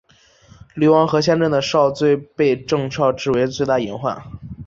[0.73, 4.19] 流亡河仙镇的昭最被郑昭视为最大隐患。